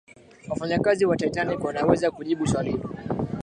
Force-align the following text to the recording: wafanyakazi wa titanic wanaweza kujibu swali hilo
wafanyakazi 0.49 1.05
wa 1.05 1.17
titanic 1.17 1.63
wanaweza 1.63 2.11
kujibu 2.11 2.47
swali 2.47 2.71
hilo 2.71 2.89